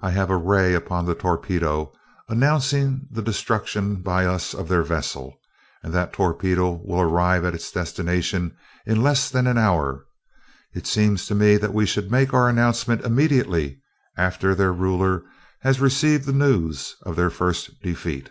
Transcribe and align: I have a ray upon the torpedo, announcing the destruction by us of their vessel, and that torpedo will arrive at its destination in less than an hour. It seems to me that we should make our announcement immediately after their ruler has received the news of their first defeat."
I 0.00 0.12
have 0.12 0.30
a 0.30 0.36
ray 0.38 0.72
upon 0.72 1.04
the 1.04 1.14
torpedo, 1.14 1.92
announcing 2.26 3.06
the 3.10 3.20
destruction 3.20 3.96
by 4.00 4.24
us 4.24 4.54
of 4.54 4.66
their 4.66 4.82
vessel, 4.82 5.34
and 5.82 5.92
that 5.92 6.14
torpedo 6.14 6.80
will 6.82 7.02
arrive 7.02 7.44
at 7.44 7.54
its 7.54 7.70
destination 7.70 8.56
in 8.86 9.02
less 9.02 9.28
than 9.28 9.46
an 9.46 9.58
hour. 9.58 10.06
It 10.72 10.86
seems 10.86 11.26
to 11.26 11.34
me 11.34 11.58
that 11.58 11.74
we 11.74 11.84
should 11.84 12.10
make 12.10 12.32
our 12.32 12.48
announcement 12.48 13.02
immediately 13.02 13.82
after 14.16 14.54
their 14.54 14.72
ruler 14.72 15.24
has 15.60 15.82
received 15.82 16.24
the 16.24 16.32
news 16.32 16.96
of 17.02 17.16
their 17.16 17.28
first 17.28 17.82
defeat." 17.82 18.30